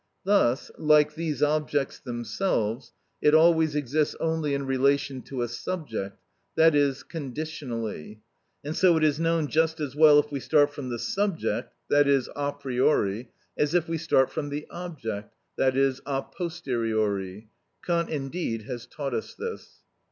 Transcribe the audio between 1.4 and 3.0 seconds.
objects themselves,